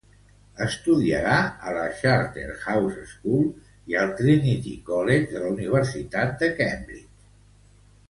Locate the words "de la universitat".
5.37-6.39